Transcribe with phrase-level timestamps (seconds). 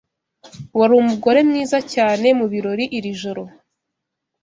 [0.79, 3.43] Wari umugore mwiza cyane mubirori iri joro.